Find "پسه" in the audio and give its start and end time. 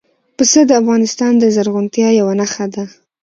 0.37-0.59